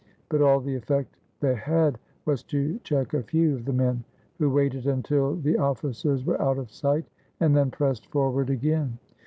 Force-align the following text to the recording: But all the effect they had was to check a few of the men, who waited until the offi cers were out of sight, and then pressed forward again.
But 0.29 0.41
all 0.41 0.59
the 0.59 0.73
effect 0.75 1.15
they 1.41 1.53
had 1.53 1.99
was 2.25 2.41
to 2.45 2.79
check 2.83 3.13
a 3.13 3.21
few 3.21 3.53
of 3.53 3.65
the 3.65 3.71
men, 3.71 4.03
who 4.39 4.49
waited 4.49 4.87
until 4.87 5.35
the 5.35 5.59
offi 5.59 5.89
cers 5.89 6.25
were 6.25 6.41
out 6.41 6.57
of 6.57 6.71
sight, 6.71 7.05
and 7.39 7.55
then 7.55 7.69
pressed 7.69 8.07
forward 8.07 8.49
again. 8.49 8.97